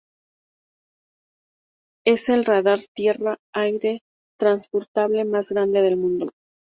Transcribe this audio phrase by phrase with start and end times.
[2.07, 4.01] Es el radar tierra-aire
[4.39, 6.31] transportable más grande del mundo.